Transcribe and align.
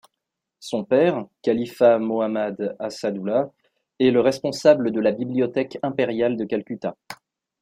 Son 0.59 0.83
père, 0.83 1.27
Khalifa 1.43 1.99
Mohammad 1.99 2.75
Asadullah, 2.79 3.51
est 3.99 4.09
le 4.09 4.19
responsable 4.19 4.89
de 4.91 4.99
la 4.99 5.11
Bibliothèque 5.11 5.77
Impériale 5.83 6.37
de 6.37 6.43
Calcutta. 6.45 6.97